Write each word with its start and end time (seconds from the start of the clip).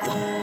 Bye. 0.00 0.39